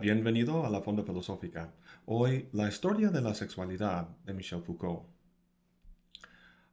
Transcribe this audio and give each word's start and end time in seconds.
Bienvenido 0.00 0.66
a 0.66 0.70
la 0.70 0.82
Fonda 0.82 1.02
Filosófica. 1.02 1.72
Hoy, 2.04 2.48
la 2.52 2.68
historia 2.68 3.08
de 3.08 3.22
la 3.22 3.34
sexualidad 3.34 4.08
de 4.24 4.34
Michel 4.34 4.62
Foucault. 4.62 5.04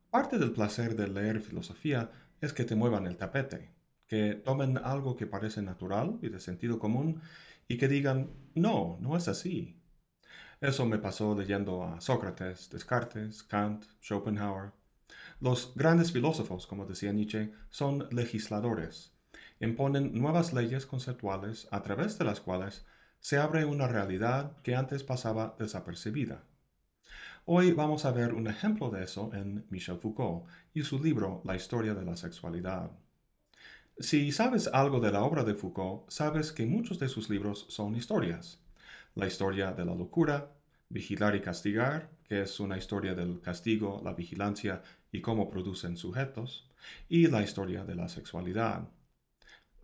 Parte 0.09 0.37
del 0.37 0.51
placer 0.51 0.95
de 0.95 1.07
leer 1.07 1.39
filosofía 1.39 2.11
es 2.41 2.53
que 2.53 2.65
te 2.65 2.75
muevan 2.75 3.05
el 3.05 3.17
tapete, 3.17 3.71
que 4.07 4.35
tomen 4.35 4.77
algo 4.77 5.15
que 5.15 5.25
parece 5.25 5.61
natural 5.61 6.19
y 6.21 6.29
de 6.29 6.39
sentido 6.39 6.79
común 6.79 7.21
y 7.67 7.77
que 7.77 7.87
digan, 7.87 8.29
no, 8.55 8.97
no 8.99 9.15
es 9.15 9.27
así. 9.27 9.79
Eso 10.59 10.85
me 10.85 10.97
pasó 10.97 11.35
leyendo 11.37 11.83
a 11.83 12.01
Sócrates, 12.01 12.69
Descartes, 12.69 13.43
Kant, 13.43 13.85
Schopenhauer. 14.01 14.71
Los 15.39 15.73
grandes 15.75 16.11
filósofos, 16.11 16.67
como 16.67 16.85
decía 16.85 17.13
Nietzsche, 17.13 17.53
son 17.69 18.07
legisladores 18.11 19.13
imponen 19.59 20.13
nuevas 20.13 20.53
leyes 20.53 20.85
conceptuales 20.85 21.67
a 21.71 21.81
través 21.81 22.17
de 22.17 22.25
las 22.25 22.41
cuales 22.41 22.85
se 23.23 23.37
abre 23.37 23.63
una 23.63 23.87
realidad 23.87 24.51
que 24.63 24.75
antes 24.75 25.01
pasaba 25.01 25.55
desapercibida. 25.57 26.43
Hoy 27.45 27.71
vamos 27.71 28.03
a 28.03 28.11
ver 28.11 28.33
un 28.33 28.47
ejemplo 28.47 28.89
de 28.89 29.05
eso 29.05 29.31
en 29.33 29.65
Michel 29.69 29.97
Foucault 29.97 30.45
y 30.73 30.83
su 30.83 31.01
libro 31.01 31.41
La 31.45 31.55
historia 31.55 31.93
de 31.93 32.03
la 32.03 32.17
sexualidad. 32.17 32.91
Si 33.97 34.33
sabes 34.33 34.67
algo 34.67 34.99
de 34.99 35.13
la 35.13 35.23
obra 35.23 35.45
de 35.45 35.55
Foucault, 35.55 36.09
sabes 36.09 36.51
que 36.51 36.65
muchos 36.65 36.99
de 36.99 37.07
sus 37.07 37.29
libros 37.29 37.65
son 37.69 37.95
historias. 37.95 38.59
La 39.15 39.25
historia 39.25 39.71
de 39.71 39.85
la 39.85 39.95
locura, 39.95 40.51
Vigilar 40.89 41.33
y 41.35 41.41
castigar, 41.41 42.09
que 42.27 42.41
es 42.41 42.59
una 42.59 42.77
historia 42.77 43.15
del 43.15 43.39
castigo, 43.39 44.01
la 44.03 44.13
vigilancia 44.13 44.83
y 45.13 45.21
cómo 45.21 45.49
producen 45.49 45.95
sujetos, 45.95 46.69
y 47.07 47.27
la 47.27 47.41
historia 47.41 47.85
de 47.85 47.95
la 47.95 48.09
sexualidad. 48.09 48.89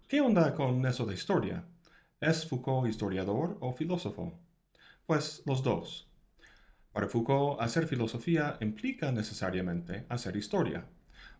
¿Qué 0.09 0.19
onda 0.19 0.53
con 0.53 0.85
eso 0.85 1.05
de 1.05 1.13
historia? 1.15 1.63
¿Es 2.21 2.45
Foucault 2.45 2.89
historiador 2.89 3.57
o 3.61 3.71
filósofo? 3.71 4.37
Pues 5.05 5.41
los 5.45 5.63
dos. 5.63 6.11
Para 6.91 7.07
Foucault, 7.07 7.61
hacer 7.61 7.87
filosofía 7.87 8.57
implica 8.59 9.13
necesariamente 9.13 10.05
hacer 10.09 10.35
historia, 10.35 10.85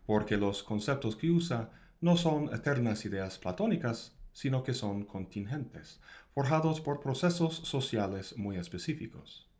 porque 0.06 0.38
los 0.38 0.62
conceptos 0.62 1.16
que 1.16 1.30
usa 1.30 1.70
no 2.00 2.16
son 2.16 2.54
eternas 2.54 3.04
ideas 3.04 3.36
platónicas, 3.36 4.16
sino 4.32 4.62
que 4.62 4.72
son 4.72 5.04
contingentes, 5.04 6.00
forjados 6.32 6.80
por 6.80 7.00
procesos 7.00 7.56
sociales 7.56 8.38
muy 8.38 8.56
específicos. 8.56 9.50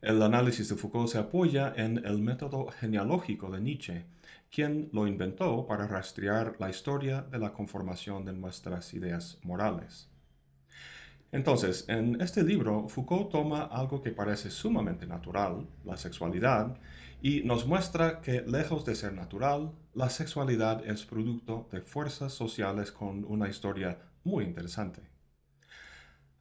El 0.00 0.22
análisis 0.22 0.68
de 0.68 0.76
Foucault 0.76 1.08
se 1.08 1.18
apoya 1.18 1.72
en 1.74 2.06
el 2.06 2.20
método 2.20 2.68
genealógico 2.68 3.50
de 3.50 3.60
Nietzsche, 3.60 4.06
quien 4.52 4.90
lo 4.92 5.08
inventó 5.08 5.66
para 5.66 5.88
rastrear 5.88 6.54
la 6.60 6.70
historia 6.70 7.22
de 7.22 7.40
la 7.40 7.52
conformación 7.52 8.24
de 8.24 8.32
nuestras 8.32 8.94
ideas 8.94 9.40
morales. 9.42 10.08
Entonces, 11.36 11.84
en 11.88 12.18
este 12.22 12.42
libro, 12.42 12.88
Foucault 12.88 13.30
toma 13.30 13.64
algo 13.64 14.00
que 14.00 14.10
parece 14.10 14.50
sumamente 14.50 15.06
natural, 15.06 15.68
la 15.84 15.98
sexualidad, 15.98 16.78
y 17.20 17.42
nos 17.42 17.66
muestra 17.66 18.22
que, 18.22 18.40
lejos 18.40 18.86
de 18.86 18.94
ser 18.94 19.12
natural, 19.12 19.70
la 19.92 20.08
sexualidad 20.08 20.86
es 20.86 21.04
producto 21.04 21.68
de 21.70 21.82
fuerzas 21.82 22.32
sociales 22.32 22.90
con 22.90 23.22
una 23.26 23.50
historia 23.50 23.98
muy 24.24 24.44
interesante. 24.44 25.02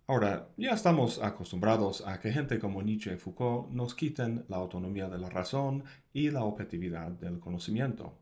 Ahora, 0.07 0.47
ya 0.55 0.71
estamos 0.71 1.21
acostumbrados 1.21 2.01
a 2.07 2.21
que 2.21 2.31
gente 2.31 2.57
como 2.57 2.81
Nietzsche 2.81 3.15
y 3.15 3.17
Foucault 3.17 3.71
nos 3.71 3.95
quiten 3.95 4.45
la 4.47 4.55
autonomía 4.55 5.09
de 5.09 5.17
la 5.17 5.29
razón 5.29 5.83
y 6.13 6.31
la 6.31 6.45
objetividad 6.45 7.11
del 7.11 7.41
conocimiento. 7.41 8.17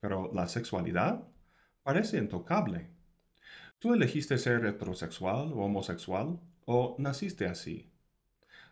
Pero 0.00 0.30
la 0.32 0.48
sexualidad 0.48 1.22
parece 1.82 2.16
intocable. 2.16 2.93
¿Tú 3.84 3.92
elegiste 3.92 4.38
ser 4.38 4.64
heterosexual 4.64 5.52
o 5.52 5.58
homosexual 5.58 6.40
o 6.64 6.96
naciste 6.98 7.44
así? 7.44 7.92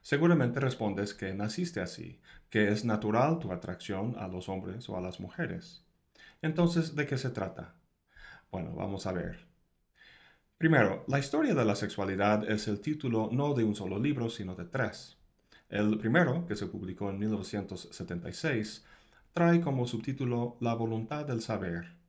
Seguramente 0.00 0.58
respondes 0.58 1.12
que 1.12 1.34
naciste 1.34 1.80
así, 1.82 2.18
que 2.48 2.68
es 2.68 2.86
natural 2.86 3.38
tu 3.38 3.52
atracción 3.52 4.16
a 4.16 4.26
los 4.26 4.48
hombres 4.48 4.88
o 4.88 4.96
a 4.96 5.02
las 5.02 5.20
mujeres. 5.20 5.84
Entonces, 6.40 6.96
¿de 6.96 7.06
qué 7.06 7.18
se 7.18 7.28
trata? 7.28 7.74
Bueno, 8.50 8.74
vamos 8.74 9.06
a 9.06 9.12
ver. 9.12 9.44
Primero, 10.56 11.04
la 11.06 11.18
historia 11.18 11.54
de 11.54 11.66
la 11.66 11.76
sexualidad 11.76 12.50
es 12.50 12.66
el 12.66 12.80
título 12.80 13.28
no 13.30 13.52
de 13.52 13.64
un 13.64 13.74
solo 13.74 13.98
libro, 13.98 14.30
sino 14.30 14.54
de 14.54 14.64
tres. 14.64 15.18
El 15.68 15.98
primero, 15.98 16.46
que 16.46 16.56
se 16.56 16.68
publicó 16.68 17.10
en 17.10 17.18
1976, 17.18 18.82
trae 19.34 19.60
como 19.60 19.86
subtítulo 19.86 20.56
La 20.60 20.72
voluntad 20.72 21.26
del 21.26 21.42
saber, 21.42 22.00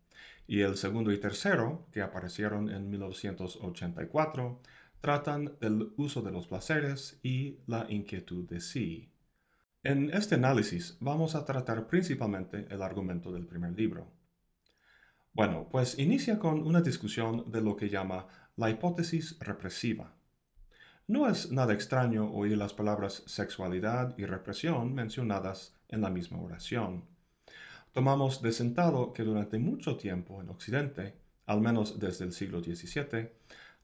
y 0.47 0.61
el 0.61 0.77
segundo 0.77 1.11
y 1.11 1.19
tercero, 1.19 1.87
que 1.91 2.01
aparecieron 2.01 2.69
en 2.69 2.89
1984, 2.89 4.61
tratan 5.01 5.57
del 5.59 5.93
uso 5.97 6.21
de 6.21 6.31
los 6.31 6.47
placeres 6.47 7.19
y 7.23 7.59
la 7.67 7.85
inquietud 7.89 8.47
de 8.47 8.61
sí. 8.61 9.11
En 9.83 10.09
este 10.11 10.35
análisis 10.35 10.97
vamos 11.01 11.35
a 11.35 11.43
tratar 11.43 11.87
principalmente 11.87 12.67
el 12.69 12.81
argumento 12.81 13.31
del 13.31 13.45
primer 13.45 13.73
libro. 13.73 14.11
Bueno, 15.33 15.67
pues 15.71 15.99
inicia 15.99 16.39
con 16.39 16.61
una 16.65 16.81
discusión 16.81 17.51
de 17.51 17.61
lo 17.61 17.75
que 17.75 17.89
llama 17.89 18.27
la 18.55 18.69
hipótesis 18.69 19.37
represiva. 19.39 20.15
No 21.07 21.27
es 21.27 21.51
nada 21.51 21.73
extraño 21.73 22.31
oír 22.31 22.57
las 22.57 22.73
palabras 22.73 23.23
sexualidad 23.25 24.17
y 24.17 24.25
represión 24.25 24.93
mencionadas 24.93 25.75
en 25.89 25.99
la 26.01 26.09
misma 26.09 26.39
oración. 26.39 27.03
Tomamos 27.93 28.41
de 28.41 28.51
sentado 28.51 29.13
que 29.13 29.21
durante 29.21 29.59
mucho 29.59 29.97
tiempo 29.97 30.41
en 30.41 30.49
Occidente, 30.49 31.13
al 31.45 31.61
menos 31.61 31.99
desde 31.99 32.25
el 32.25 32.31
siglo 32.33 32.59
XVII, 32.59 33.29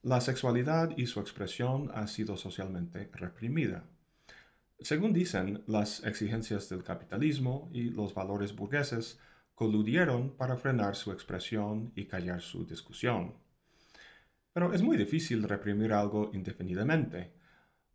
la 0.02 0.20
sexualidad 0.20 0.98
y 0.98 1.06
su 1.06 1.20
expresión 1.20 1.92
ha 1.94 2.08
sido 2.08 2.36
socialmente 2.36 3.12
reprimida. 3.14 3.84
Según 4.80 5.14
dicen, 5.14 5.62
las 5.68 6.04
exigencias 6.04 6.70
del 6.70 6.84
capitalismo 6.84 7.70
y 7.72 7.92
los 7.92 8.16
valores 8.16 8.56
burgueses 8.56 9.20
coludieron 9.54 10.32
para 10.32 10.58
frenar 10.58 10.96
su 10.96 11.12
expresión 11.12 11.92
y 11.94 12.06
callar 12.06 12.42
su 12.42 12.66
discusión. 12.66 13.36
Pero 14.54 14.74
es 14.74 14.82
muy 14.82 14.98
difícil 14.98 15.44
reprimir 15.44 15.94
algo 15.94 16.32
indefinidamente. 16.34 17.32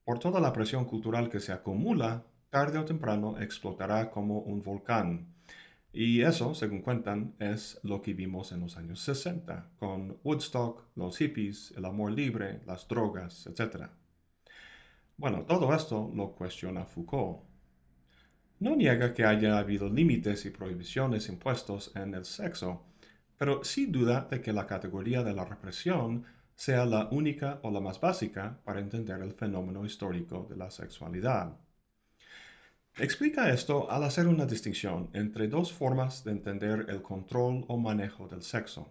Por 0.04 0.20
toda 0.20 0.38
la 0.38 0.52
presión 0.52 0.84
cultural 0.84 1.28
que 1.28 1.40
se 1.40 1.50
acumula, 1.50 2.22
tarde 2.50 2.78
o 2.78 2.84
temprano 2.84 3.40
explotará 3.40 4.12
como 4.12 4.38
un 4.38 4.62
volcán. 4.62 5.33
Y 5.96 6.22
eso, 6.22 6.56
según 6.56 6.82
cuentan, 6.82 7.36
es 7.38 7.78
lo 7.84 8.02
que 8.02 8.14
vimos 8.14 8.50
en 8.50 8.58
los 8.58 8.76
años 8.76 8.98
60, 8.98 9.70
con 9.78 10.18
Woodstock, 10.24 10.88
los 10.96 11.16
hippies, 11.18 11.72
el 11.76 11.84
amor 11.84 12.10
libre, 12.10 12.62
las 12.66 12.88
drogas, 12.88 13.46
etc. 13.46 13.90
Bueno, 15.16 15.44
todo 15.46 15.72
esto 15.72 16.10
lo 16.12 16.32
cuestiona 16.32 16.84
Foucault. 16.84 17.44
No 18.58 18.74
niega 18.74 19.14
que 19.14 19.24
haya 19.24 19.56
habido 19.56 19.88
límites 19.88 20.44
y 20.46 20.50
prohibiciones 20.50 21.28
impuestos 21.28 21.92
en 21.94 22.14
el 22.14 22.24
sexo, 22.24 22.86
pero 23.38 23.62
sí 23.62 23.86
duda 23.86 24.26
de 24.28 24.40
que 24.40 24.52
la 24.52 24.66
categoría 24.66 25.22
de 25.22 25.32
la 25.32 25.44
represión 25.44 26.24
sea 26.56 26.86
la 26.86 27.08
única 27.12 27.60
o 27.62 27.70
la 27.70 27.78
más 27.78 28.00
básica 28.00 28.58
para 28.64 28.80
entender 28.80 29.22
el 29.22 29.32
fenómeno 29.32 29.84
histórico 29.86 30.44
de 30.50 30.56
la 30.56 30.72
sexualidad. 30.72 31.56
Explica 32.96 33.50
esto 33.52 33.90
al 33.90 34.04
hacer 34.04 34.28
una 34.28 34.46
distinción 34.46 35.10
entre 35.14 35.48
dos 35.48 35.72
formas 35.72 36.22
de 36.22 36.30
entender 36.30 36.86
el 36.88 37.02
control 37.02 37.64
o 37.66 37.76
manejo 37.76 38.28
del 38.28 38.42
sexo. 38.42 38.88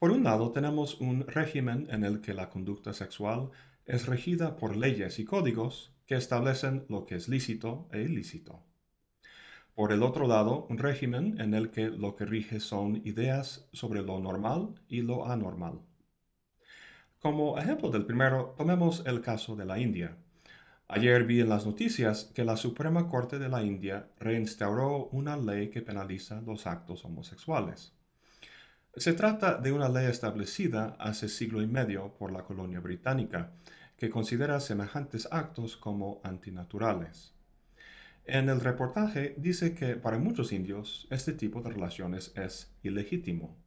Por 0.00 0.10
un 0.10 0.24
lado, 0.24 0.50
tenemos 0.50 1.00
un 1.00 1.24
régimen 1.24 1.86
en 1.90 2.02
el 2.02 2.20
que 2.20 2.34
la 2.34 2.50
conducta 2.50 2.92
sexual 2.92 3.50
es 3.86 4.06
regida 4.06 4.56
por 4.56 4.76
leyes 4.76 5.20
y 5.20 5.24
códigos 5.24 5.92
que 6.06 6.16
establecen 6.16 6.86
lo 6.88 7.06
que 7.06 7.14
es 7.14 7.28
lícito 7.28 7.88
e 7.92 8.02
ilícito. 8.02 8.64
Por 9.76 9.92
el 9.92 10.02
otro 10.02 10.26
lado, 10.26 10.66
un 10.68 10.78
régimen 10.78 11.40
en 11.40 11.54
el 11.54 11.70
que 11.70 11.90
lo 11.90 12.16
que 12.16 12.26
rige 12.26 12.58
son 12.58 12.96
ideas 13.04 13.68
sobre 13.72 14.02
lo 14.02 14.18
normal 14.18 14.74
y 14.88 15.02
lo 15.02 15.28
anormal. 15.28 15.82
Como 17.20 17.58
ejemplo 17.58 17.90
del 17.90 18.06
primero, 18.06 18.56
tomemos 18.58 19.04
el 19.06 19.20
caso 19.20 19.54
de 19.54 19.66
la 19.66 19.78
India. 19.78 20.16
Ayer 20.90 21.24
vi 21.24 21.40
en 21.40 21.50
las 21.50 21.66
noticias 21.66 22.32
que 22.34 22.46
la 22.46 22.56
Suprema 22.56 23.08
Corte 23.08 23.38
de 23.38 23.50
la 23.50 23.62
India 23.62 24.08
reinstauró 24.18 25.08
una 25.12 25.36
ley 25.36 25.68
que 25.68 25.82
penaliza 25.82 26.40
los 26.40 26.66
actos 26.66 27.04
homosexuales. 27.04 27.92
Se 28.96 29.12
trata 29.12 29.58
de 29.58 29.70
una 29.70 29.90
ley 29.90 30.06
establecida 30.06 30.96
hace 30.98 31.28
siglo 31.28 31.60
y 31.60 31.66
medio 31.66 32.14
por 32.14 32.32
la 32.32 32.42
colonia 32.42 32.80
británica, 32.80 33.52
que 33.98 34.08
considera 34.08 34.60
semejantes 34.60 35.28
actos 35.30 35.76
como 35.76 36.22
antinaturales. 36.24 37.34
En 38.24 38.48
el 38.48 38.58
reportaje 38.58 39.34
dice 39.36 39.74
que 39.74 39.96
para 39.96 40.18
muchos 40.18 40.52
indios 40.52 41.06
este 41.10 41.34
tipo 41.34 41.60
de 41.60 41.68
relaciones 41.68 42.32
es 42.34 42.74
ilegítimo. 42.82 43.58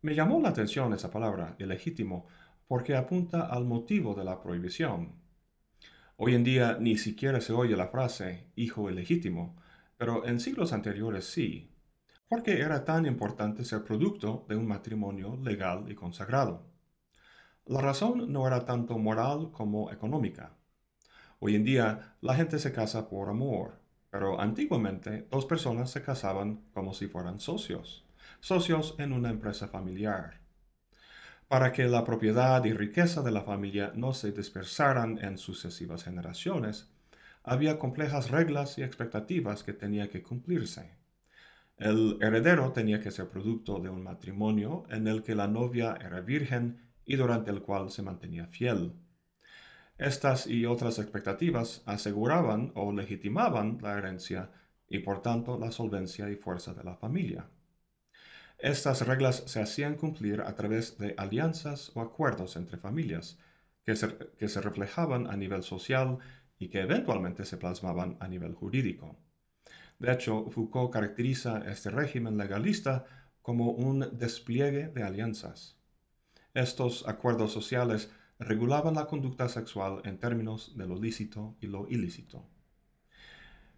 Me 0.00 0.14
llamó 0.14 0.40
la 0.40 0.48
atención 0.48 0.94
esa 0.94 1.10
palabra, 1.10 1.54
ilegítimo, 1.58 2.26
porque 2.66 2.96
apunta 2.96 3.42
al 3.42 3.66
motivo 3.66 4.14
de 4.14 4.24
la 4.24 4.42
prohibición. 4.42 5.23
Hoy 6.16 6.36
en 6.36 6.44
día 6.44 6.76
ni 6.78 6.96
siquiera 6.96 7.40
se 7.40 7.52
oye 7.52 7.76
la 7.76 7.88
frase 7.88 8.46
hijo 8.54 8.88
ilegítimo, 8.88 9.56
pero 9.96 10.24
en 10.24 10.38
siglos 10.38 10.72
anteriores 10.72 11.24
sí, 11.24 11.72
porque 12.28 12.60
era 12.60 12.84
tan 12.84 13.04
importante 13.04 13.64
ser 13.64 13.82
producto 13.82 14.46
de 14.48 14.54
un 14.54 14.68
matrimonio 14.68 15.36
legal 15.42 15.90
y 15.90 15.96
consagrado. 15.96 16.70
La 17.66 17.80
razón 17.80 18.32
no 18.32 18.46
era 18.46 18.64
tanto 18.64 18.96
moral 18.96 19.50
como 19.50 19.90
económica. 19.90 20.56
Hoy 21.40 21.56
en 21.56 21.64
día 21.64 22.14
la 22.20 22.36
gente 22.36 22.60
se 22.60 22.72
casa 22.72 23.08
por 23.08 23.28
amor, 23.28 23.80
pero 24.08 24.40
antiguamente 24.40 25.26
dos 25.32 25.46
personas 25.46 25.90
se 25.90 26.02
casaban 26.02 26.62
como 26.72 26.94
si 26.94 27.08
fueran 27.08 27.40
socios, 27.40 28.06
socios 28.38 28.94
en 28.98 29.12
una 29.12 29.30
empresa 29.30 29.66
familiar. 29.66 30.43
Para 31.54 31.70
que 31.70 31.84
la 31.84 32.02
propiedad 32.02 32.64
y 32.64 32.72
riqueza 32.72 33.22
de 33.22 33.30
la 33.30 33.42
familia 33.42 33.92
no 33.94 34.12
se 34.12 34.32
dispersaran 34.32 35.18
en 35.22 35.38
sucesivas 35.38 36.02
generaciones, 36.02 36.90
había 37.44 37.78
complejas 37.78 38.32
reglas 38.32 38.76
y 38.76 38.82
expectativas 38.82 39.62
que 39.62 39.72
tenía 39.72 40.10
que 40.10 40.20
cumplirse. 40.20 40.96
El 41.76 42.18
heredero 42.20 42.72
tenía 42.72 43.00
que 43.00 43.12
ser 43.12 43.28
producto 43.28 43.78
de 43.78 43.88
un 43.88 44.02
matrimonio 44.02 44.82
en 44.90 45.06
el 45.06 45.22
que 45.22 45.36
la 45.36 45.46
novia 45.46 45.96
era 46.04 46.20
virgen 46.20 46.90
y 47.04 47.14
durante 47.14 47.52
el 47.52 47.62
cual 47.62 47.92
se 47.92 48.02
mantenía 48.02 48.48
fiel. 48.48 48.92
Estas 49.96 50.48
y 50.48 50.66
otras 50.66 50.98
expectativas 50.98 51.84
aseguraban 51.86 52.72
o 52.74 52.90
legitimaban 52.90 53.78
la 53.80 53.96
herencia 53.96 54.50
y 54.88 54.98
por 54.98 55.22
tanto 55.22 55.56
la 55.56 55.70
solvencia 55.70 56.28
y 56.30 56.34
fuerza 56.34 56.74
de 56.74 56.82
la 56.82 56.96
familia. 56.96 57.46
Estas 58.64 59.06
reglas 59.06 59.42
se 59.44 59.60
hacían 59.60 59.94
cumplir 59.94 60.40
a 60.40 60.56
través 60.56 60.96
de 60.96 61.14
alianzas 61.18 61.92
o 61.94 62.00
acuerdos 62.00 62.56
entre 62.56 62.78
familias, 62.78 63.38
que 63.84 63.94
se, 63.94 64.16
que 64.38 64.48
se 64.48 64.62
reflejaban 64.62 65.26
a 65.26 65.36
nivel 65.36 65.62
social 65.62 66.16
y 66.58 66.68
que 66.68 66.80
eventualmente 66.80 67.44
se 67.44 67.58
plasmaban 67.58 68.16
a 68.20 68.26
nivel 68.26 68.54
jurídico. 68.54 69.18
De 69.98 70.10
hecho, 70.10 70.50
Foucault 70.50 70.90
caracteriza 70.90 71.62
este 71.70 71.90
régimen 71.90 72.38
legalista 72.38 73.04
como 73.42 73.70
un 73.72 74.08
despliegue 74.16 74.88
de 74.88 75.02
alianzas. 75.02 75.76
Estos 76.54 77.06
acuerdos 77.06 77.52
sociales 77.52 78.10
regulaban 78.38 78.94
la 78.94 79.04
conducta 79.04 79.50
sexual 79.50 80.00
en 80.04 80.16
términos 80.16 80.74
de 80.74 80.86
lo 80.86 80.98
lícito 80.98 81.54
y 81.60 81.66
lo 81.66 81.86
ilícito. 81.86 82.46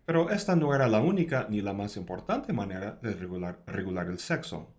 Pero 0.05 0.31
esta 0.31 0.55
no 0.55 0.73
era 0.73 0.87
la 0.87 1.01
única 1.01 1.49
ni 1.51 1.61
la 1.61 1.73
más 1.73 1.97
importante 1.97 2.53
manera 2.53 3.01
de 3.03 3.15
regular, 3.15 3.65
regular, 3.67 4.07
el 4.07 4.21
sexo. 4.21 4.76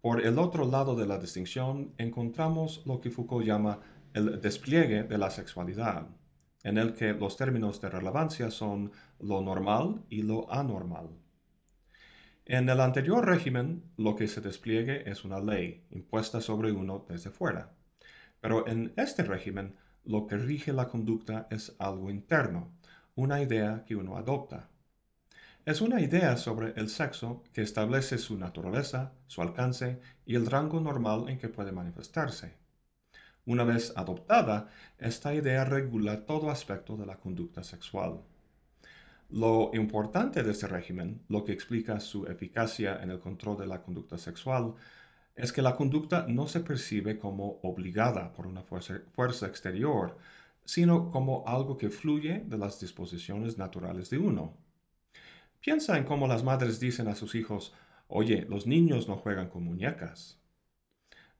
Por 0.00 0.24
el 0.24 0.38
otro 0.38 0.64
lado 0.64 0.94
de 0.94 1.06
la 1.06 1.18
distinción 1.18 1.94
encontramos 1.98 2.82
lo 2.86 3.00
que 3.00 3.10
Foucault 3.10 3.46
llama 3.46 3.80
el 4.14 4.40
despliegue 4.40 5.02
de 5.02 5.18
la 5.18 5.30
sexualidad 5.30 6.08
en 6.64 6.78
el 6.78 6.94
que 6.94 7.12
los 7.12 7.36
términos 7.36 7.80
de 7.80 7.88
relevancia 7.88 8.50
son 8.50 8.92
lo 9.20 9.40
normal 9.40 10.02
y 10.08 10.22
lo 10.22 10.52
anormal. 10.52 11.08
En 12.44 12.68
el 12.68 12.80
anterior 12.80 13.26
régimen, 13.26 13.84
lo 13.96 14.16
que 14.16 14.26
se 14.26 14.40
despliegue 14.40 15.08
es 15.10 15.24
una 15.24 15.38
ley 15.38 15.86
impuesta 15.90 16.40
sobre 16.40 16.72
uno 16.72 17.04
desde 17.08 17.30
fuera. 17.30 17.72
Pero 18.40 18.66
en 18.66 18.92
este 18.96 19.22
régimen, 19.22 19.76
lo 20.04 20.26
que 20.26 20.36
rige 20.36 20.72
la 20.72 20.88
conducta 20.88 21.46
es 21.50 21.76
algo 21.78 22.10
interno, 22.10 22.72
una 23.14 23.42
idea 23.42 23.84
que 23.86 23.96
uno 23.96 24.16
adopta. 24.16 24.70
Es 25.68 25.82
una 25.82 26.00
idea 26.00 26.38
sobre 26.38 26.72
el 26.80 26.88
sexo 26.88 27.44
que 27.52 27.60
establece 27.60 28.16
su 28.16 28.38
naturaleza, 28.38 29.12
su 29.26 29.42
alcance 29.42 30.00
y 30.24 30.34
el 30.34 30.46
rango 30.46 30.80
normal 30.80 31.28
en 31.28 31.36
que 31.38 31.50
puede 31.50 31.72
manifestarse. 31.72 32.54
Una 33.44 33.64
vez 33.64 33.92
adoptada, 33.94 34.70
esta 34.96 35.34
idea 35.34 35.66
regula 35.66 36.24
todo 36.24 36.50
aspecto 36.50 36.96
de 36.96 37.04
la 37.04 37.18
conducta 37.18 37.62
sexual. 37.62 38.22
Lo 39.28 39.70
importante 39.74 40.42
de 40.42 40.52
este 40.52 40.68
régimen, 40.68 41.20
lo 41.28 41.44
que 41.44 41.52
explica 41.52 42.00
su 42.00 42.24
eficacia 42.24 43.02
en 43.02 43.10
el 43.10 43.20
control 43.20 43.58
de 43.58 43.66
la 43.66 43.82
conducta 43.82 44.16
sexual, 44.16 44.72
es 45.36 45.52
que 45.52 45.60
la 45.60 45.76
conducta 45.76 46.24
no 46.26 46.48
se 46.48 46.60
percibe 46.60 47.18
como 47.18 47.60
obligada 47.62 48.32
por 48.32 48.46
una 48.46 48.62
fuerza, 48.62 49.46
exterior, 49.46 50.16
sino 50.64 51.10
como 51.10 51.44
algo 51.46 51.76
que 51.76 51.90
fluye 51.90 52.42
de 52.46 52.56
las 52.56 52.80
disposiciones 52.80 53.58
naturales 53.58 54.08
de 54.08 54.16
uno. 54.16 54.67
Piensa 55.60 55.98
en 55.98 56.04
cómo 56.04 56.26
las 56.26 56.44
madres 56.44 56.78
dicen 56.78 57.08
a 57.08 57.14
sus 57.14 57.34
hijos, 57.34 57.74
oye, 58.06 58.46
los 58.48 58.66
niños 58.66 59.08
no 59.08 59.16
juegan 59.16 59.48
con 59.48 59.64
muñecas. 59.64 60.40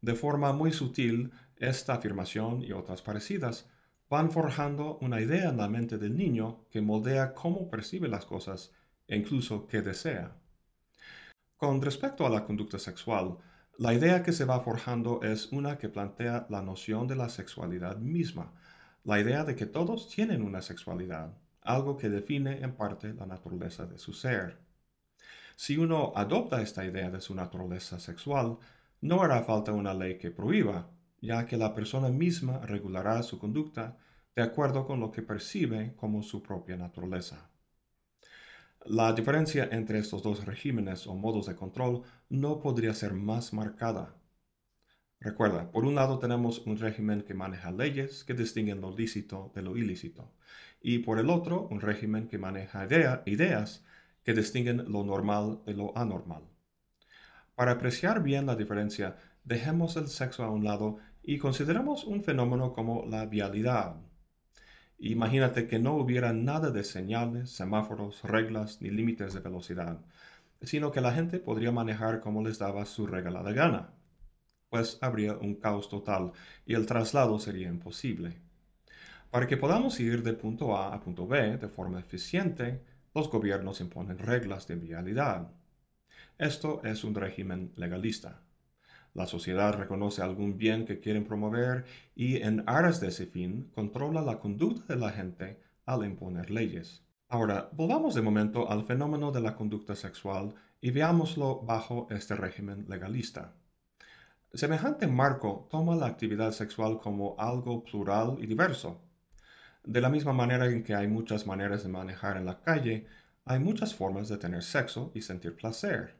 De 0.01 0.15
forma 0.15 0.53
muy 0.53 0.73
sutil, 0.73 1.33
esta 1.57 1.95
afirmación 1.95 2.63
y 2.63 2.73
otras 2.73 3.03
parecidas 3.03 3.69
van 4.09 4.31
forjando 4.31 4.99
una 5.01 5.21
idea 5.21 5.51
en 5.51 5.57
la 5.57 5.69
mente 5.69 5.99
del 5.99 6.17
niño 6.17 6.65
que 6.71 6.81
moldea 6.81 7.35
cómo 7.35 7.69
percibe 7.69 8.09
las 8.09 8.25
cosas 8.25 8.73
e 9.07 9.17
incluso 9.17 9.67
qué 9.67 9.83
desea. 9.83 10.37
Con 11.57 11.83
respecto 11.83 12.27
a 12.27 12.31
la 12.31 12.45
conducta 12.45 12.79
sexual, 12.79 13.39
la 13.77 13.95
idea 13.95 14.23
que 14.23 14.33
se 14.33 14.45
va 14.45 14.61
forjando 14.61 15.23
es 15.23 15.53
una 15.53 15.79
que 15.79 15.89
plantea 15.89 16.47
la 16.51 16.63
noción 16.63 17.07
de 17.07 17.17
la 17.17 17.29
sexualidad 17.29 17.99
misma, 17.99 18.53
la 19.05 19.21
idea 19.21 19.45
de 19.45 19.57
que 19.57 19.67
todos 19.67 20.09
tienen 20.09 20.43
una 20.43 20.63
sexualidad, 20.63 21.37
algo 21.63 21.97
que 21.97 22.09
define 22.09 22.63
en 22.63 22.75
parte 22.75 23.13
la 23.15 23.27
naturaleza 23.27 23.87
de 23.87 23.99
su 23.99 24.13
ser. 24.13 24.59
Si 25.57 25.77
uno 25.77 26.13
adopta 26.15 26.63
esta 26.63 26.85
idea 26.85 27.11
de 27.11 27.21
su 27.21 27.35
naturaleza 27.35 27.99
sexual, 27.99 28.59
no 29.01 29.23
hará 29.23 29.43
falta 29.43 29.73
una 29.73 29.95
ley 29.95 30.19
que 30.19 30.31
prohíba, 30.31 30.91
ya 31.21 31.47
que 31.47 31.57
la 31.57 31.75
persona 31.75 32.09
misma 32.09 32.59
regulará 32.61 33.23
su 33.23 33.39
conducta 33.39 33.97
de 34.37 34.43
acuerdo 34.43 34.87
con 34.87 35.01
lo 35.01 35.11
que 35.11 35.23
percibe 35.23 35.95
como 35.97 36.23
su 36.23 36.43
propia 36.43 36.77
naturaleza. 36.77 37.51
La 38.87 39.13
diferencia 39.13 39.69
entre 39.73 39.99
estos 39.99 40.23
dos 40.23 40.45
regímenes 40.45 41.07
o 41.07 41.15
modos 41.15 41.47
de 41.47 41.57
control 41.57 42.03
no 42.29 42.61
podría 42.61 42.95
ser 42.95 43.13
más 43.13 43.53
marcada. 43.53 44.15
Recuerda, 45.21 45.73
por 45.73 45.85
un 45.85 45.97
lado 45.97 46.21
tenemos 46.21 46.61
un 46.61 46.79
régimen 46.79 47.23
que 47.23 47.35
maneja 47.35 47.73
leyes 47.73 48.23
que 48.23 48.35
distinguen 48.35 48.81
lo 48.81 48.97
lícito 48.97 49.51
de 49.55 49.63
lo 49.63 49.77
ilícito, 49.77 50.33
y 50.81 50.99
por 50.99 51.19
el 51.19 51.31
otro 51.31 51.69
un 51.71 51.81
régimen 51.81 52.29
que 52.29 52.39
maneja 52.39 52.87
ideas 53.27 53.85
que 54.25 54.35
distinguen 54.35 54.91
lo 54.93 55.05
normal 55.05 55.61
de 55.67 55.75
lo 55.75 55.97
anormal. 55.97 56.43
Para 57.55 57.73
apreciar 57.73 58.23
bien 58.23 58.47
la 58.47 58.57
diferencia, 58.57 59.17
dejemos 59.45 59.97
el 59.97 60.09
sexo 60.09 60.45
a 60.45 60.51
un 60.51 60.65
lado 60.65 60.99
y 61.23 61.39
consideremos 61.39 62.05
un 62.05 62.23
fenómeno 62.23 62.73
como 62.73 63.05
la 63.07 63.27
vialidad. 63.27 63.97
Imagínate 64.99 65.67
que 65.67 65.79
no 65.79 65.95
hubiera 65.95 66.33
nada 66.33 66.71
de 66.71 66.85
señales, 66.85 67.51
semáforos, 67.51 68.23
reglas 68.23 68.83
ni 68.83 68.91
límites 68.91 69.33
de 69.35 69.41
velocidad, 69.41 70.01
sino 70.63 70.91
que 70.91 71.01
la 71.01 71.13
gente 71.13 71.39
podría 71.39 71.73
manejar 71.73 72.21
como 72.21 72.43
les 72.43 72.59
daba 72.59 72.85
su 72.85 73.07
regalada 73.07 73.53
gana. 73.53 73.91
Pues 74.69 74.99
habría 75.01 75.35
un 75.37 75.55
caos 75.55 75.89
total 75.89 76.33
y 76.67 76.75
el 76.75 76.87
traslado 76.87 77.39
sería 77.39 77.69
imposible. 77.69 78.48
Para 79.31 79.47
que 79.47 79.59
podamos 79.59 80.01
ir 80.01 80.23
de 80.23 80.33
punto 80.33 80.75
A 80.75 80.95
a 80.95 81.01
punto 81.01 81.27
B 81.27 81.59
de 81.59 81.69
forma 81.69 82.01
eficiente, 82.01 82.83
los 83.15 83.31
gobiernos 83.31 83.81
imponen 83.83 84.19
reglas 84.19 84.67
de 84.67 84.77
vialidad. 84.77 85.51
Esto 86.39 86.81
es 86.83 87.05
un 87.05 87.15
régimen 87.15 87.73
legalista. 87.77 88.41
La 89.13 89.27
sociedad 89.27 89.75
reconoce 89.75 90.23
algún 90.23 90.57
bien 90.57 90.87
que 90.87 91.01
quieren 91.01 91.25
promover 91.25 91.85
y 92.15 92.37
en 92.37 92.65
aras 92.67 93.01
de 93.01 93.09
ese 93.09 93.27
fin 93.27 93.71
controla 93.75 94.23
la 94.23 94.39
conducta 94.39 94.95
de 94.95 95.01
la 95.01 95.11
gente 95.11 95.61
al 95.85 96.07
imponer 96.07 96.51
leyes. 96.51 97.05
Ahora, 97.29 97.69
volvamos 97.73 98.15
de 98.15 98.23
momento 98.23 98.71
al 98.71 98.85
fenómeno 98.85 99.31
de 99.31 99.43
la 99.43 99.55
conducta 99.57 99.95
sexual 99.95 100.55
y 100.81 100.91
veámoslo 100.91 101.61
bajo 101.61 102.07
este 102.11 102.35
régimen 102.35 102.87
legalista. 102.89 103.53
Semejante 104.55 105.07
marco 105.07 105.69
toma 105.71 105.97
la 105.97 106.07
actividad 106.07 106.53
sexual 106.53 106.99
como 106.99 107.35
algo 107.39 107.85
plural 107.85 108.39
y 108.41 108.47
diverso. 108.47 109.03
De 109.85 110.01
la 110.01 110.11
misma 110.11 110.33
manera 110.33 110.67
en 110.67 110.83
que 110.83 110.95
hay 110.95 111.09
muchas 111.09 111.47
maneras 111.47 111.83
de 111.83 111.89
manejar 111.89 112.37
en 112.37 112.45
la 112.45 112.61
calle, 112.61 113.07
hay 113.45 113.59
muchas 113.59 113.95
formas 113.95 114.29
de 114.29 114.39
tener 114.39 114.63
sexo 114.63 115.11
y 115.15 115.23
sentir 115.23 115.57
placer. 115.57 116.15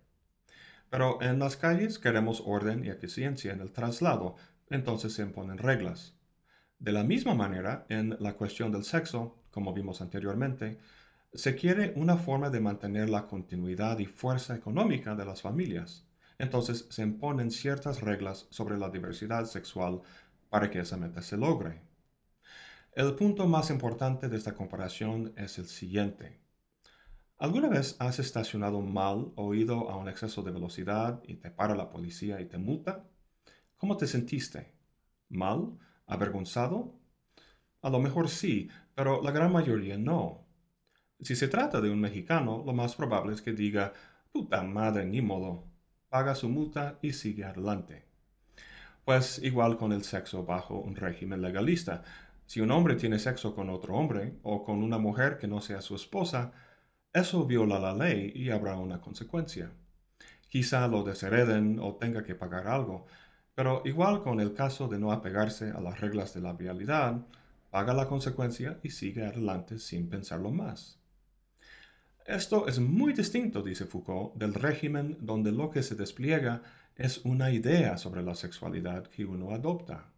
Pero 0.91 1.21
en 1.21 1.39
las 1.39 1.57
calles 1.57 1.99
queremos 1.99 2.43
orden 2.47 2.85
y 2.85 2.89
eficiencia 2.89 3.53
en 3.53 3.61
el 3.61 3.73
traslado, 3.73 4.37
entonces 4.71 5.13
se 5.13 5.23
imponen 5.23 5.59
reglas. 5.59 6.15
De 6.79 6.93
la 6.93 7.05
misma 7.05 7.35
manera, 7.35 7.85
en 7.89 8.17
la 8.21 8.35
cuestión 8.35 8.73
del 8.73 8.85
sexo, 8.85 9.37
como 9.51 9.75
vimos 9.75 10.01
anteriormente, 10.01 10.79
se 11.35 11.55
quiere 11.55 11.93
una 11.97 12.17
forma 12.17 12.49
de 12.49 12.61
mantener 12.61 13.11
la 13.11 13.27
continuidad 13.27 13.99
y 13.99 14.07
fuerza 14.07 14.57
económica 14.57 15.15
de 15.15 15.27
las 15.27 15.43
familias. 15.43 16.07
Entonces 16.39 16.87
se 16.89 17.03
imponen 17.03 17.51
ciertas 17.51 18.01
reglas 18.01 18.47
sobre 18.51 18.79
la 18.79 18.89
diversidad 18.89 19.45
sexual 19.45 20.01
para 20.49 20.71
que 20.71 20.81
esa 20.81 20.97
meta 20.97 21.21
se 21.21 21.37
logre. 21.37 21.88
El 22.99 23.15
punto 23.15 23.47
más 23.47 23.71
importante 23.71 24.29
de 24.29 24.37
esta 24.37 24.57
comparación 24.57 25.33
es 25.37 25.57
el 25.59 25.67
siguiente. 25.67 26.41
¿Alguna 27.37 27.69
vez 27.69 27.95
has 28.01 28.19
estacionado 28.19 28.81
mal 28.81 29.31
o 29.37 29.55
ido 29.55 29.89
a 29.89 29.97
un 29.97 30.09
exceso 30.09 30.43
de 30.43 30.51
velocidad 30.51 31.23
y 31.25 31.35
te 31.35 31.49
para 31.53 31.77
la 31.77 31.91
policía 31.91 32.41
y 32.41 32.47
te 32.47 32.59
multa? 32.59 33.05
¿Cómo 33.77 33.97
te 33.97 34.09
sentiste? 34.09 34.75
¿Mal? 35.29 35.79
¿Avergonzado? 36.09 36.99
A 37.83 37.89
lo 37.89 38.01
mejor 38.01 38.29
sí, 38.29 38.69
pero 38.97 39.23
la 39.23 39.31
gran 39.31 39.53
mayoría 39.53 39.97
no. 39.97 40.45
Si 41.21 41.37
se 41.37 41.47
trata 41.47 41.81
de 41.81 41.91
un 41.91 42.01
mexicano, 42.01 42.65
lo 42.67 42.73
más 42.73 42.97
probable 42.97 43.33
es 43.33 43.43
que 43.43 43.53
diga, 43.53 43.93
puta 44.33 44.65
madre, 44.65 45.07
ni 45.07 45.23
modo, 45.23 45.69
paga 46.09 46.35
su 46.35 46.49
multa 46.49 46.99
y 47.01 47.13
sigue 47.13 47.45
adelante. 47.45 48.09
Pues 49.05 49.39
igual 49.43 49.79
con 49.79 49.93
el 49.93 50.03
sexo 50.05 50.45
bajo 50.45 50.81
un 50.81 50.95
régimen 50.95 51.41
legalista. 51.41 52.03
Si 52.49 52.63
un 52.63 52.71
hombre 52.71 52.95
tiene 52.95 53.19
sexo 53.19 53.55
con 53.55 53.69
otro 53.69 53.95
hombre 53.95 54.39
o 54.43 54.65
con 54.65 54.83
una 54.83 54.97
mujer 54.97 55.37
que 55.37 55.47
no 55.47 55.61
sea 55.61 55.83
su 55.83 55.95
esposa, 55.95 56.53
eso 57.13 57.45
viola 57.45 57.79
la 57.79 57.93
ley 57.93 58.33
y 58.35 58.49
habrá 58.49 58.79
una 58.79 59.03
consecuencia. 59.03 59.71
Quizá 60.49 60.89
lo 60.89 61.03
deshereden 61.03 61.79
o 61.79 61.97
tenga 61.97 62.25
que 62.25 62.35
pagar 62.35 62.67
algo, 62.67 63.05
pero 63.55 63.83
igual 63.85 64.23
con 64.23 64.41
el 64.41 64.55
caso 64.55 64.89
de 64.89 64.99
no 64.99 65.13
apegarse 65.13 65.73
a 65.73 65.81
las 65.83 66.01
reglas 66.01 66.33
de 66.33 66.41
la 66.41 66.55
vialidad, 66.55 67.21
paga 67.69 67.93
la 67.93 68.09
consecuencia 68.09 68.81
y 68.83 68.89
sigue 68.93 69.27
adelante 69.27 69.79
sin 69.79 70.09
pensarlo 70.09 70.51
más. 70.51 70.99
Esto 72.25 72.67
es 72.67 72.81
muy 72.81 73.13
distinto, 73.13 73.61
dice 73.61 73.85
Foucault, 73.85 74.37
del 74.37 74.55
régimen 74.55 75.19
donde 75.21 75.53
lo 75.53 75.69
que 75.69 75.83
se 75.83 75.97
despliega 75.97 76.63
es 76.97 77.19
una 77.27 77.51
idea 77.51 77.99
sobre 77.99 78.23
la 78.23 78.35
sexualidad 78.35 79.07
que 79.07 79.27
uno 79.27 79.51
adopta. 79.51 80.15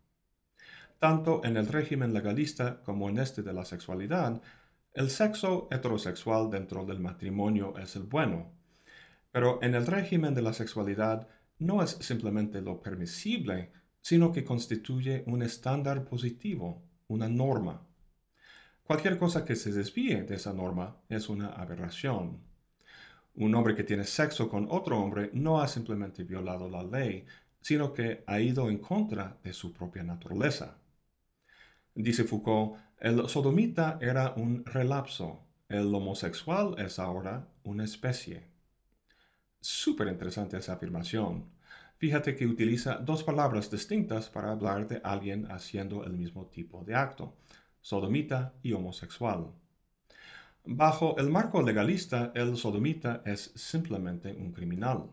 Tanto 1.00 1.42
en 1.44 1.56
el 1.56 1.66
régimen 1.66 2.12
legalista 2.12 2.82
como 2.82 3.08
en 3.08 3.18
este 3.18 3.42
de 3.42 3.54
la 3.54 3.64
sexualidad, 3.64 4.42
el 4.92 5.08
sexo 5.08 5.66
heterosexual 5.70 6.50
dentro 6.50 6.84
del 6.84 7.00
matrimonio 7.00 7.78
es 7.78 7.96
el 7.96 8.02
bueno, 8.02 8.52
pero 9.32 9.58
en 9.62 9.74
el 9.74 9.86
régimen 9.86 10.34
de 10.34 10.42
la 10.42 10.52
sexualidad 10.52 11.26
no 11.58 11.82
es 11.82 11.92
simplemente 12.00 12.60
lo 12.60 12.82
permisible, 12.82 13.72
sino 14.02 14.30
que 14.30 14.44
constituye 14.44 15.24
un 15.26 15.40
estándar 15.42 16.04
positivo, 16.04 16.82
una 17.08 17.30
norma. 17.30 17.80
Cualquier 18.84 19.16
cosa 19.16 19.42
que 19.42 19.56
se 19.56 19.72
desvíe 19.72 20.24
de 20.24 20.34
esa 20.34 20.52
norma 20.52 20.98
es 21.08 21.30
una 21.30 21.48
aberración. 21.48 22.40
Un 23.36 23.54
hombre 23.54 23.74
que 23.74 23.84
tiene 23.84 24.04
sexo 24.04 24.50
con 24.50 24.66
otro 24.70 25.00
hombre 25.00 25.30
no 25.32 25.62
ha 25.62 25.68
simplemente 25.68 26.24
violado 26.24 26.68
la 26.68 26.82
ley, 26.82 27.24
sino 27.62 27.94
que 27.94 28.22
ha 28.26 28.38
ido 28.38 28.68
en 28.68 28.78
contra 28.80 29.38
de 29.42 29.54
su 29.54 29.72
propia 29.72 30.02
naturaleza. 30.02 30.76
Dice 31.94 32.24
Foucault, 32.24 32.76
el 32.98 33.28
sodomita 33.28 33.98
era 34.00 34.34
un 34.36 34.64
relapso, 34.64 35.40
el 35.68 35.94
homosexual 35.94 36.76
es 36.78 36.98
ahora 36.98 37.48
una 37.64 37.84
especie. 37.84 38.46
Súper 39.60 40.08
interesante 40.08 40.56
esa 40.56 40.74
afirmación. 40.74 41.50
Fíjate 41.98 42.34
que 42.36 42.46
utiliza 42.46 42.94
dos 42.94 43.24
palabras 43.24 43.70
distintas 43.70 44.30
para 44.30 44.52
hablar 44.52 44.88
de 44.88 45.00
alguien 45.04 45.50
haciendo 45.50 46.04
el 46.04 46.12
mismo 46.12 46.46
tipo 46.46 46.84
de 46.84 46.94
acto, 46.94 47.36
sodomita 47.80 48.54
y 48.62 48.72
homosexual. 48.72 49.52
Bajo 50.64 51.16
el 51.18 51.28
marco 51.28 51.60
legalista, 51.60 52.32
el 52.34 52.56
sodomita 52.56 53.22
es 53.24 53.52
simplemente 53.54 54.32
un 54.32 54.52
criminal. 54.52 55.10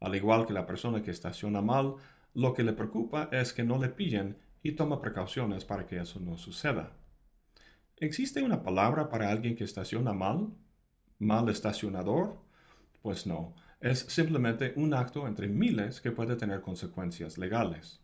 Al 0.00 0.14
igual 0.14 0.46
que 0.46 0.52
la 0.52 0.66
persona 0.66 1.02
que 1.02 1.10
estaciona 1.10 1.60
mal, 1.60 1.94
lo 2.34 2.54
que 2.54 2.62
le 2.62 2.72
preocupa 2.72 3.28
es 3.32 3.52
que 3.52 3.64
no 3.64 3.78
le 3.78 3.88
pillen 3.88 4.36
y 4.66 4.72
toma 4.72 5.00
precauciones 5.00 5.64
para 5.64 5.86
que 5.86 5.98
eso 6.00 6.18
no 6.18 6.36
suceda. 6.36 6.92
¿Existe 7.98 8.42
una 8.42 8.64
palabra 8.64 9.08
para 9.08 9.30
alguien 9.30 9.54
que 9.54 9.62
estaciona 9.62 10.12
mal? 10.12 10.48
¿Mal 11.20 11.48
estacionador? 11.48 12.40
Pues 13.00 13.26
no, 13.26 13.54
es 13.80 14.00
simplemente 14.00 14.72
un 14.74 14.92
acto 14.92 15.28
entre 15.28 15.46
miles 15.46 16.00
que 16.00 16.10
puede 16.10 16.34
tener 16.34 16.62
consecuencias 16.62 17.38
legales. 17.38 18.00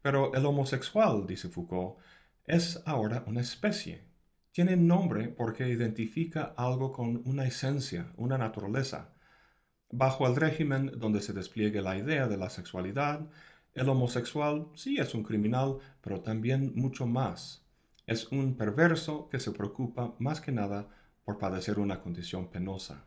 Pero 0.00 0.32
el 0.34 0.46
homosexual, 0.46 1.26
dice 1.26 1.48
Foucault, 1.48 1.98
es 2.44 2.80
ahora 2.86 3.24
una 3.26 3.40
especie, 3.40 4.04
tiene 4.52 4.76
nombre 4.76 5.28
porque 5.28 5.68
identifica 5.68 6.54
algo 6.56 6.92
con 6.92 7.20
una 7.24 7.46
esencia, 7.46 8.12
una 8.16 8.38
naturaleza. 8.38 9.12
Bajo 9.90 10.28
el 10.28 10.36
régimen 10.36 10.92
donde 10.98 11.20
se 11.20 11.32
despliegue 11.32 11.82
la 11.82 11.98
idea 11.98 12.28
de 12.28 12.36
la 12.36 12.48
sexualidad, 12.48 13.28
el 13.74 13.88
homosexual 13.88 14.68
sí 14.74 14.98
es 14.98 15.14
un 15.14 15.24
criminal, 15.24 15.78
pero 16.00 16.20
también 16.20 16.72
mucho 16.76 17.06
más. 17.06 17.64
Es 18.06 18.30
un 18.30 18.56
perverso 18.56 19.28
que 19.28 19.40
se 19.40 19.50
preocupa 19.50 20.14
más 20.18 20.40
que 20.40 20.52
nada 20.52 20.88
por 21.24 21.38
padecer 21.38 21.80
una 21.80 22.00
condición 22.00 22.48
penosa. 22.48 23.04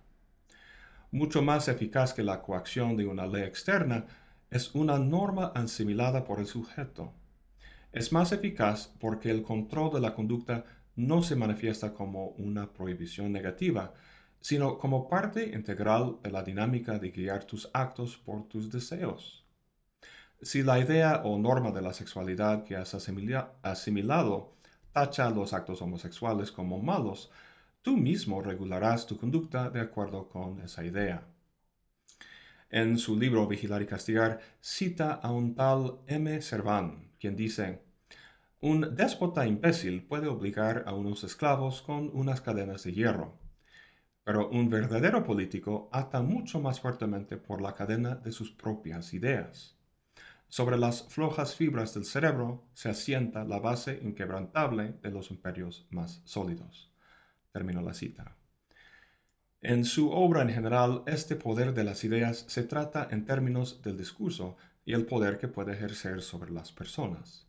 Mucho 1.12 1.42
más 1.42 1.70
eficaz 1.70 2.14
que 2.14 2.24
la 2.24 2.42
coacción 2.42 2.98
de 2.98 3.06
una 3.06 3.28
ley 3.28 3.44
externa 3.44 4.08
es 4.52 4.76
una 4.76 5.00
norma 5.00 5.54
asimilada 5.56 6.26
por 6.26 6.40
el 6.40 6.48
sujeto. 6.48 7.14
Es 7.94 8.12
más 8.12 8.34
eficaz 8.34 8.94
porque 9.00 9.32
el 9.32 9.44
control 9.44 9.94
de 9.94 10.02
la 10.02 10.14
conducta 10.14 10.66
no 10.98 11.24
se 11.24 11.38
manifiesta 11.38 11.94
como 11.94 12.30
una 12.32 12.74
prohibición 12.74 13.32
negativa, 13.32 13.94
sino 14.42 14.78
como 14.78 15.08
parte 15.08 15.52
integral 15.54 16.18
de 16.22 16.32
la 16.32 16.44
dinámica 16.44 17.00
de 17.00 17.12
guiar 17.12 17.46
tus 17.46 17.70
actos 17.72 18.18
por 18.18 18.48
tus 18.50 18.70
deseos. 18.70 19.47
Si 20.42 20.62
la 20.62 20.78
idea 20.78 21.24
o 21.26 21.40
norma 21.40 21.72
de 21.72 21.82
la 21.82 21.94
sexualidad 21.94 22.64
que 22.64 22.76
has 22.76 22.94
asimilado 22.94 24.54
tacha 24.92 25.32
los 25.32 25.52
actos 25.54 25.82
homosexuales 25.82 26.52
como 26.52 26.80
malos, 26.80 27.32
tú 27.82 27.98
mismo 27.98 28.42
regularás 28.42 29.08
tu 29.08 29.18
conducta 29.18 29.72
de 29.72 29.80
acuerdo 29.80 30.30
con 30.30 30.62
esa 30.62 30.86
idea. 30.86 31.28
En 32.70 33.00
su 33.00 33.18
libro 33.18 33.48
Vigilar 33.48 33.82
y 33.82 33.88
Castigar 33.88 34.40
cita 34.62 35.14
a 35.14 35.32
un 35.32 35.56
tal 35.56 36.02
M. 36.06 36.40
Servan, 36.44 37.14
quien 37.20 37.36
dice, 37.36 37.82
un 38.62 38.96
déspota 38.96 39.48
imbécil 39.48 40.04
puede 40.04 40.28
obligar 40.28 40.84
a 40.86 40.94
unos 40.94 41.24
esclavos 41.24 41.82
con 41.82 42.12
unas 42.14 42.42
cadenas 42.42 42.84
de 42.84 42.94
hierro, 42.94 43.40
pero 44.24 44.50
un 44.50 44.70
verdadero 44.70 45.24
político 45.24 45.90
ata 45.92 46.22
mucho 46.22 46.60
más 46.60 46.80
fuertemente 46.80 47.38
por 47.38 47.60
la 47.60 47.74
cadena 47.74 48.14
de 48.16 48.32
sus 48.32 48.52
propias 48.52 49.16
ideas. 49.16 49.77
Sobre 50.50 50.78
las 50.78 51.04
flojas 51.04 51.56
fibras 51.56 51.94
del 51.94 52.06
cerebro 52.06 52.64
se 52.74 52.90
asienta 52.90 53.44
la 53.44 53.60
base 53.60 54.00
inquebrantable 54.02 54.96
de 55.02 55.12
los 55.12 55.30
imperios 55.30 55.86
más 55.90 56.22
sólidos. 56.24 56.90
Termino 57.52 57.82
la 57.82 57.94
cita. 57.94 58.36
En 59.62 59.84
su 59.84 60.12
obra 60.12 60.44
en 60.44 60.50
general, 60.50 61.04
este 61.06 61.36
poder 61.36 61.74
de 61.74 61.84
las 61.84 62.04
ideas 62.04 62.46
se 62.48 62.64
trata 62.64 63.08
en 63.12 63.26
términos 63.26 63.82
del 63.82 63.98
discurso 63.98 64.56
y 64.86 64.94
el 64.94 65.06
poder 65.06 65.38
que 65.38 65.50
puede 65.50 65.74
ejercer 65.74 66.22
sobre 66.22 66.52
las 66.52 66.72
personas. 66.72 67.46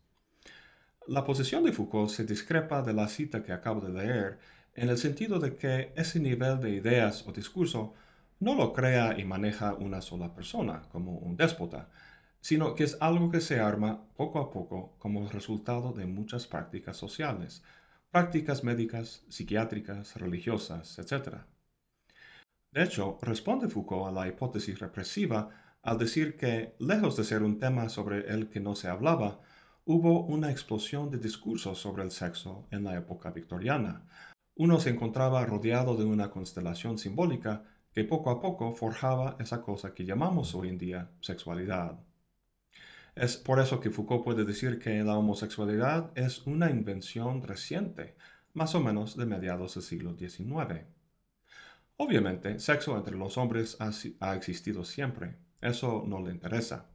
La 1.07 1.23
posición 1.23 1.63
de 1.63 1.71
Foucault 1.71 2.09
se 2.09 2.25
discrepa 2.25 2.81
de 2.81 2.93
la 2.93 3.07
cita 3.07 3.41
que 3.41 3.53
acabo 3.53 3.79
de 3.79 3.93
leer 3.93 4.39
en 4.75 4.89
el 4.89 4.97
sentido 4.97 5.39
de 5.39 5.55
que 5.55 5.93
ese 5.95 6.19
nivel 6.19 6.59
de 6.59 6.71
ideas 6.71 7.25
o 7.27 7.31
discurso 7.31 7.93
no 8.39 8.55
lo 8.55 8.73
crea 8.73 9.17
y 9.17 9.23
maneja 9.23 9.73
una 9.73 10.01
sola 10.01 10.33
persona, 10.33 10.83
como 10.91 11.17
un 11.17 11.37
déspota, 11.37 11.89
sino 12.41 12.75
que 12.75 12.83
es 12.83 12.97
algo 13.01 13.29
que 13.29 13.41
se 13.41 13.59
arma 13.59 14.07
poco 14.15 14.39
a 14.39 14.51
poco 14.51 14.95
como 14.97 15.27
resultado 15.29 15.91
de 15.93 16.05
muchas 16.05 16.47
prácticas 16.47 16.97
sociales, 16.97 17.63
prácticas 18.11 18.63
médicas, 18.63 19.23
psiquiátricas, 19.29 20.15
religiosas, 20.15 20.97
etc. 20.99 21.39
De 22.71 22.83
hecho, 22.83 23.17
responde 23.21 23.67
Foucault 23.67 24.07
a 24.07 24.11
la 24.11 24.27
hipótesis 24.27 24.79
represiva 24.79 25.49
al 25.81 25.97
decir 25.97 26.35
que, 26.35 26.75
lejos 26.79 27.15
de 27.15 27.23
ser 27.23 27.43
un 27.43 27.59
tema 27.59 27.89
sobre 27.89 28.29
el 28.29 28.49
que 28.49 28.59
no 28.59 28.75
se 28.75 28.89
hablaba, 28.89 29.39
hubo 29.85 30.25
una 30.25 30.51
explosión 30.51 31.09
de 31.09 31.17
discursos 31.17 31.79
sobre 31.79 32.03
el 32.03 32.11
sexo 32.11 32.67
en 32.71 32.83
la 32.83 32.95
época 32.95 33.31
victoriana. 33.31 34.05
Uno 34.55 34.79
se 34.79 34.89
encontraba 34.89 35.45
rodeado 35.45 35.95
de 35.95 36.05
una 36.05 36.29
constelación 36.29 36.97
simbólica 36.97 37.63
que 37.91 38.03
poco 38.03 38.29
a 38.29 38.39
poco 38.41 38.73
forjaba 38.73 39.35
esa 39.39 39.61
cosa 39.61 39.93
que 39.93 40.05
llamamos 40.05 40.53
hoy 40.53 40.69
en 40.69 40.77
día 40.77 41.11
sexualidad. 41.21 41.99
Es 43.19 43.35
por 43.35 43.59
eso 43.59 43.81
que 43.81 43.89
Foucault 43.89 44.23
puede 44.23 44.45
decir 44.45 44.79
que 44.79 45.03
la 45.03 45.17
homosexualidad 45.17 46.09
es 46.15 46.47
una 46.47 46.69
invención 46.69 47.43
reciente, 47.43 48.15
más 48.53 48.75
o 48.75 48.79
menos 48.79 49.17
de 49.17 49.25
mediados 49.25 49.73
del 49.73 49.83
siglo 49.83 50.15
XIX. 50.17 50.85
Obviamente, 51.97 52.59
sexo 52.59 52.95
entre 52.95 53.17
los 53.17 53.37
hombres 53.37 53.75
ha, 53.81 54.35
existido 54.35 54.85
siempre. 54.85 55.35
Eso 55.59 56.05
no 56.07 56.21
le 56.21 56.31
interesa. 56.31 56.85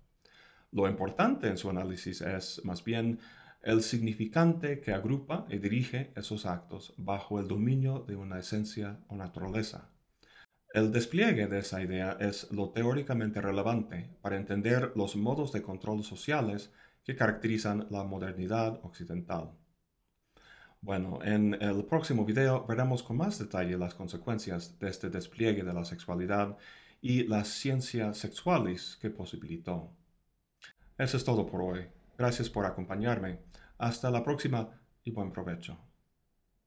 Lo 0.72 0.88
importante 0.88 1.48
en 1.48 1.58
su 1.58 1.68
análisis 1.68 2.22
es 2.22 2.64
más 2.64 2.82
bien 2.82 3.18
el 3.60 3.82
significante 3.82 4.80
que 4.80 4.94
agrupa 4.94 5.44
y 5.50 5.58
dirige 5.58 6.10
esos 6.16 6.46
actos 6.46 6.94
bajo 6.96 7.38
el 7.38 7.48
dominio 7.48 7.98
de 8.08 8.16
una 8.16 8.38
esencia 8.38 8.98
o 9.08 9.16
naturaleza. 9.16 9.90
El 10.74 10.90
despliegue 10.90 11.46
de 11.46 11.60
esa 11.60 11.80
idea 11.80 12.16
es 12.18 12.50
lo 12.50 12.70
teóricamente 12.70 13.40
relevante 13.40 14.10
para 14.20 14.36
entender 14.36 14.90
los 14.96 15.14
modos 15.14 15.52
de 15.52 15.62
control 15.62 16.02
sociales 16.02 16.72
que 17.04 17.14
caracterizan 17.14 17.86
la 17.90 18.02
modernidad 18.02 18.80
occidental. 18.82 19.52
Bueno, 20.80 21.20
en 21.22 21.54
el 21.62 21.84
próximo 21.84 22.24
video 22.24 22.66
veremos 22.66 23.04
con 23.04 23.18
más 23.18 23.38
detalle 23.38 23.78
las 23.78 23.94
consecuencias 23.94 24.76
de 24.80 24.88
este 24.88 25.10
despliegue 25.10 25.62
de 25.62 25.72
la 25.72 25.84
sexualidad 25.84 26.58
y 27.00 27.22
las 27.22 27.46
ciencias 27.46 28.18
sexuales 28.18 28.98
que 29.00 29.10
posibilitó. 29.10 29.92
Eso 30.98 31.16
es 31.16 31.24
todo 31.24 31.46
por 31.46 31.62
hoy. 31.62 31.86
Gracias 32.18 32.50
por 32.50 32.66
acompañarme. 32.66 33.38
Hasta 33.78 34.10
la 34.10 34.24
próxima 34.24 34.70
y 35.04 35.12
buen 35.12 35.30
provecho. 35.30 35.78